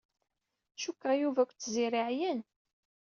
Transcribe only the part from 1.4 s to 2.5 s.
akked Tiziri ɛyan.